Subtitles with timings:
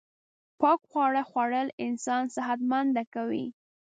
[0.59, 3.45] پاک خواړه خوړل انسان صحت منده کوی